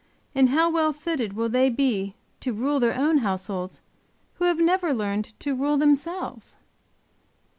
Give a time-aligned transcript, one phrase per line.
[0.33, 3.83] And how well fitted will they be to rule their own households
[4.39, 6.57] who have never learned to rule themselves?